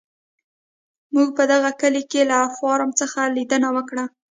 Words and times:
موږ 1.13 1.29
په 1.37 1.43
دغه 1.51 1.69
کلي 1.81 2.03
کې 2.11 2.21
له 2.31 2.37
فارم 2.57 2.89
څخه 2.99 3.19
لیدنه 3.35 3.69
وکړه. 3.75 4.03